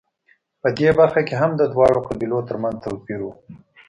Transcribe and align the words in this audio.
په 0.61 0.69
دې 0.77 0.89
برخه 0.99 1.21
کې 1.27 1.35
هم 1.41 1.51
د 1.57 1.61
دواړو 1.73 1.99
قبیلو 2.07 2.39
ترمنځ 2.49 2.75
توپیر 2.85 3.19
و 3.23 3.27